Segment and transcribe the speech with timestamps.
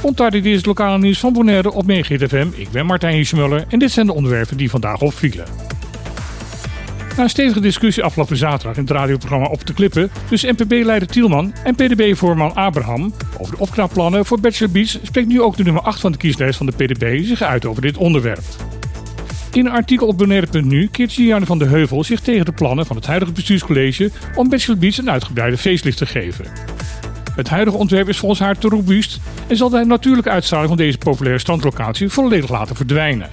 [0.00, 2.46] Ontardy is het lokale nieuws van Bonaire op FM.
[2.54, 5.44] Ik ben Martijn Hiesmuller en dit zijn de onderwerpen die vandaag opvielen.
[7.16, 11.54] Na een stevige discussie afgelopen zaterdag in het radioprogramma Op de Klippen tussen NPB-leider Tielman
[11.64, 16.00] en PDB-voorman Abraham over de opknapplannen voor Bachelor Beach spreekt nu ook de nummer 8
[16.00, 18.44] van de kieslijst van de PDB zich uit over dit onderwerp.
[19.52, 22.96] In een artikel op Bonaire.nu keert Gianne van de Heuvel zich tegen de plannen van
[22.96, 26.44] het huidige bestuurscollege om Bachelor Beach een uitgebreide facelift te geven.
[27.40, 30.98] Het huidige ontwerp is volgens haar te robuust en zal de natuurlijke uitstraling van deze
[30.98, 33.28] populaire strandlocatie volledig laten verdwijnen.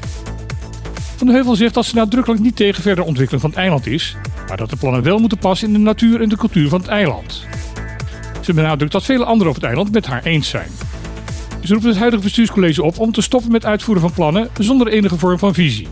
[1.15, 4.15] Van de Heuvel zegt dat ze nadrukkelijk niet tegen verdere ontwikkeling van het eiland is,
[4.47, 6.89] maar dat de plannen wel moeten passen in de natuur en de cultuur van het
[6.89, 7.45] eiland.
[8.41, 10.69] Ze benadrukt dat vele anderen op het eiland met haar eens zijn.
[11.63, 15.17] Ze roept het huidige bestuurscollege op om te stoppen met uitvoeren van plannen zonder enige
[15.17, 15.87] vorm van visie.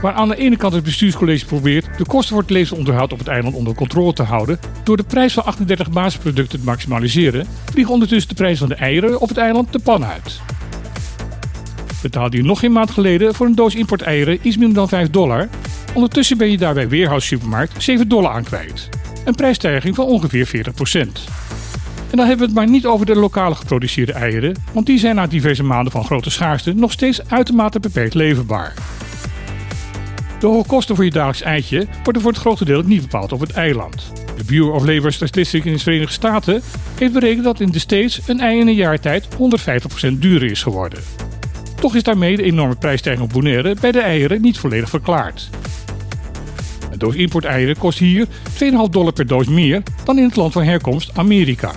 [0.00, 3.28] Waar aan de ene kant het bestuurscollege probeert de kosten voor het levensonderhoud op het
[3.28, 8.28] eiland onder controle te houden door de prijs van 38 basisproducten te maximaliseren, vliegen ondertussen
[8.28, 10.40] de prijs van de eieren op het eiland de pan uit.
[12.02, 15.48] Betaalde je nog geen maand geleden voor een doos importeieren iets minder dan 5 dollar,
[15.94, 18.88] ondertussen ben je daar bij Supermarkt 7 dollar aan kwijt.
[19.24, 20.50] Een prijsstijging van ongeveer 40%.
[22.10, 25.14] En dan hebben we het maar niet over de lokale geproduceerde eieren, want die zijn
[25.14, 28.74] na diverse maanden van grote schaarste nog steeds uitermate beperkt leverbaar.
[30.40, 33.40] De hoge kosten voor je dagelijks eitje worden voor het grote deel niet bepaald op
[33.40, 34.12] het eiland.
[34.36, 36.62] De Bureau of Labor Statistics in de Verenigde Staten
[36.98, 39.38] heeft berekend dat in de States een ei in een jaar tijd 150%
[40.12, 41.02] duurder is geworden.
[41.80, 45.50] Toch is daarmee de enorme prijsstijging op Bonaire bij de eieren niet volledig verklaard.
[46.90, 48.30] Een doos importeieren kost hier 2,5
[48.90, 51.72] dollar per doos meer dan in het land van herkomst Amerika.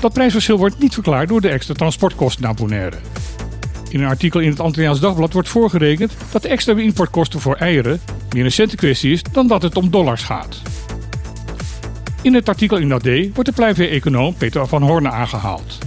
[0.00, 2.96] Dat prijsverschil wordt niet verklaard door de extra transportkosten naar Bonaire.
[3.90, 8.00] In een artikel in het Antilliaans Dagblad wordt voorgerekend dat de extra importkosten voor eieren
[8.34, 10.62] meer een centenkwestie is dan dat het om dollars gaat.
[12.22, 15.78] In het artikel in dat D wordt de pluimvee-econoom Peter van Horne aangehaald.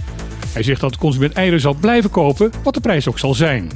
[0.52, 3.70] Hij zegt dat de consument eieren zal blijven kopen, wat de prijs ook zal zijn.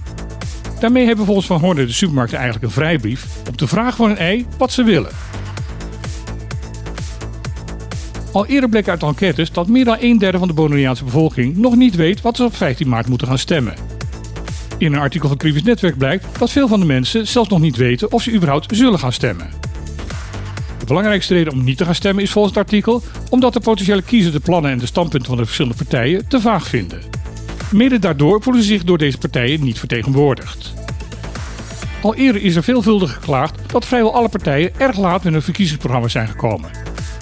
[0.80, 4.16] Daarmee hebben volgens Van Horne de supermarkten eigenlijk een vrijbrief om te vragen voor een
[4.16, 5.10] ei wat ze willen.
[8.32, 11.76] Al eerder bleek uit enquêtes dat meer dan een derde van de Bonaireaanse bevolking nog
[11.76, 13.97] niet weet wat ze op 15 maart moeten gaan stemmen.
[14.78, 17.76] In een artikel van Krivis Netwerk blijkt dat veel van de mensen zelfs nog niet
[17.76, 19.50] weten of ze überhaupt zullen gaan stemmen.
[20.78, 24.02] De belangrijkste reden om niet te gaan stemmen is volgens het artikel omdat de potentiële
[24.02, 27.00] kiezers de plannen en de standpunten van de verschillende partijen te vaag vinden.
[27.72, 30.74] Mede daardoor voelen ze zich door deze partijen niet vertegenwoordigd.
[32.02, 36.08] Al eerder is er veelvuldig geklaagd dat vrijwel alle partijen erg laat met hun verkiezingsprogramma
[36.08, 36.70] zijn gekomen.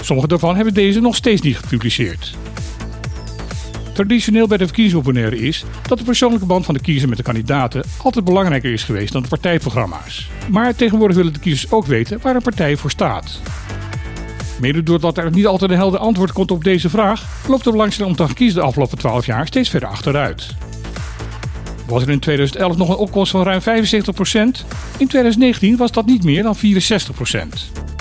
[0.01, 2.37] Sommige daarvan hebben deze nog steeds niet gepubliceerd.
[3.97, 7.85] Traditioneel bij de verkiezingsopponeren is dat de persoonlijke band van de kiezer met de kandidaten
[8.03, 10.31] altijd belangrijker is geweest dan de partijprogramma's.
[10.51, 13.41] Maar tegenwoordig willen de kiezers ook weten waar een partij voor staat.
[14.61, 18.19] Mede doordat er niet altijd een helder antwoord komt op deze vraag, loopt de belangstelling
[18.19, 20.55] om te kiezen de afgelopen 12 jaar steeds verder achteruit.
[21.87, 23.65] Was er in 2011 nog een opkomst van ruim 75%,
[24.99, 27.96] in 2019 was dat niet meer dan 64%.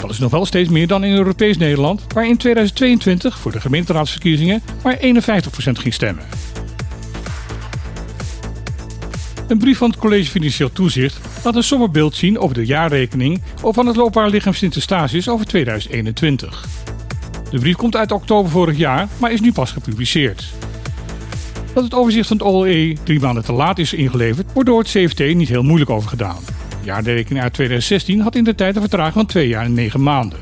[0.00, 3.60] Dat is nog wel steeds meer dan in Europees Nederland, waar in 2022 voor de
[3.60, 5.00] gemeenteraadsverkiezingen maar 51%
[5.72, 6.24] ging stemmen.
[9.48, 13.86] Een brief van het College Financieel Toezicht laat een somberbeeld zien over de jaarrekening van
[13.86, 16.66] het loopbaar lichaam Sint-Eustatius over 2021.
[17.50, 20.44] De brief komt uit oktober vorig jaar, maar is nu pas gepubliceerd.
[21.74, 24.88] Dat het overzicht van het OLE drie maanden te laat is ingeleverd, wordt door het
[24.88, 26.55] CFT niet heel moeilijk over gedaan
[26.86, 30.38] jaarrekening uit 2016 had in de tijd een vertraging van 2 jaar en 9 maanden.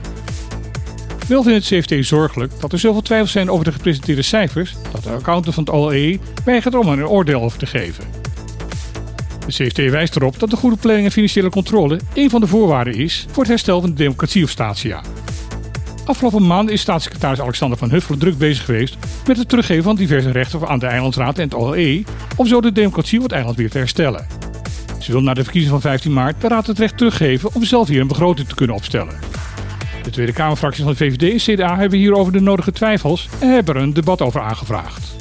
[1.28, 5.02] Wel vindt het CFT zorgelijk dat er zoveel twijfels zijn over de gepresenteerde cijfers dat
[5.02, 8.04] de accountant van het OLE weigert om er een oordeel over te geven.
[9.46, 12.94] De CFT wijst erop dat de goede planning en financiële controle een van de voorwaarden
[12.94, 15.02] is voor het herstel van de democratie op Statia.
[16.04, 18.96] Afgelopen maand is staatssecretaris Alexander van Huffelen druk bezig geweest
[19.26, 22.04] met het teruggeven van diverse rechten aan de Eilandsraad en het OLE
[22.36, 24.43] om zo de democratie op het eiland weer te herstellen.
[25.04, 27.88] Ze wil na de verkiezing van 15 maart de Raad het recht teruggeven om zelf
[27.88, 29.14] hier een begroting te kunnen opstellen.
[30.02, 33.74] De Tweede Kamerfracties van de VVD en CDA hebben hierover de nodige twijfels en hebben
[33.74, 35.16] er een debat over aangevraagd.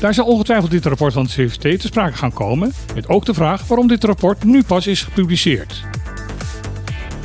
[0.00, 3.34] Daar zal ongetwijfeld dit rapport van de CVT te sprake gaan komen, met ook de
[3.34, 5.82] vraag waarom dit rapport nu pas is gepubliceerd.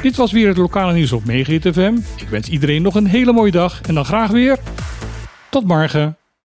[0.01, 1.95] Dit was weer het lokale nieuws op Megahit FM.
[2.15, 4.57] Ik wens iedereen nog een hele mooie dag en dan graag weer
[5.49, 6.17] tot morgen.